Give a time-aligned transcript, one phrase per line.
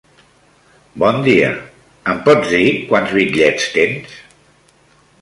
[1.03, 1.51] Bon dia,
[2.15, 4.21] em pots dir quants bitllets tens?